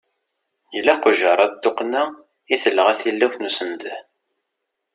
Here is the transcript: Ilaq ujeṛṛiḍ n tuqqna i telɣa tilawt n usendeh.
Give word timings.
Ilaq 0.77 1.03
ujeṛṛiḍ 1.09 1.51
n 1.53 1.59
tuqqna 1.63 2.03
i 2.53 2.55
telɣa 2.63 2.93
tilawt 2.99 3.35
n 3.39 3.47
usendeh. 3.49 3.97